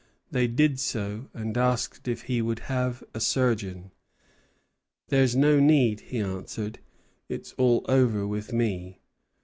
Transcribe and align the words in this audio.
They 0.31 0.47
did 0.47 0.79
so, 0.79 1.29
and 1.31 1.55
asked 1.55 2.07
if 2.07 2.23
he 2.23 2.41
would 2.41 2.57
have 2.73 3.03
a 3.13 3.19
surgeon. 3.19 3.91
"There's 5.09 5.35
no 5.35 5.59
need," 5.59 5.99
he 5.99 6.17
answered; 6.17 6.79
"it's 7.29 7.53
all 7.53 7.85
over 7.87 8.25
with 8.25 8.51
me." 8.51 8.99